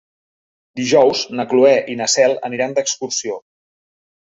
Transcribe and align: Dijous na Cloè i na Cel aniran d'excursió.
Dijous 0.79 1.21
na 1.41 1.47
Cloè 1.53 1.75
i 1.95 2.01
na 2.03 2.11
Cel 2.17 2.37
aniran 2.53 2.77
d'excursió. 2.79 3.43